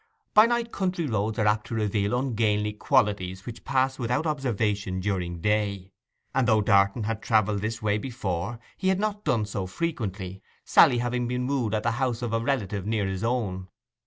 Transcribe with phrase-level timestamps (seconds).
[0.33, 5.41] By night country roads are apt to reveal ungainly qualities which pass without observation during
[5.41, 5.91] day;
[6.33, 10.97] and though Darton had travelled this way before, he had not done so frequently, Sally
[10.97, 13.67] having been wooed at the house of a relative near his own.